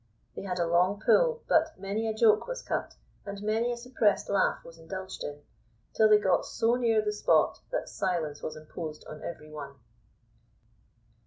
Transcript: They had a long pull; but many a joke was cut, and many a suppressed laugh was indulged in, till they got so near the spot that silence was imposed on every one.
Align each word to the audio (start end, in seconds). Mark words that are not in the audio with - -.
They 0.35 0.41
had 0.41 0.57
a 0.59 0.65
long 0.65 0.99
pull; 0.99 1.43
but 1.47 1.77
many 1.79 2.07
a 2.07 2.13
joke 2.15 2.47
was 2.47 2.63
cut, 2.63 2.95
and 3.23 3.39
many 3.43 3.71
a 3.71 3.77
suppressed 3.77 4.29
laugh 4.31 4.63
was 4.65 4.79
indulged 4.79 5.23
in, 5.23 5.43
till 5.93 6.09
they 6.09 6.17
got 6.17 6.43
so 6.43 6.73
near 6.73 7.03
the 7.05 7.13
spot 7.13 7.59
that 7.69 7.87
silence 7.87 8.41
was 8.41 8.55
imposed 8.55 9.05
on 9.05 9.21
every 9.23 9.51
one. 9.51 9.75